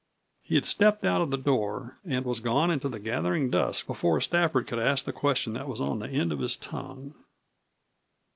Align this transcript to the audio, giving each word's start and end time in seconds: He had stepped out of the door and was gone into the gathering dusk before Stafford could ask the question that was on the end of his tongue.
He 0.41 0.55
had 0.55 0.65
stepped 0.65 1.05
out 1.05 1.21
of 1.21 1.29
the 1.29 1.37
door 1.37 1.99
and 2.03 2.25
was 2.25 2.39
gone 2.39 2.71
into 2.71 2.89
the 2.89 2.97
gathering 2.97 3.51
dusk 3.51 3.85
before 3.85 4.19
Stafford 4.19 4.65
could 4.65 4.79
ask 4.79 5.05
the 5.05 5.13
question 5.13 5.53
that 5.53 5.67
was 5.69 5.79
on 5.79 5.99
the 5.99 6.09
end 6.09 6.31
of 6.31 6.39
his 6.39 6.55
tongue. 6.55 7.13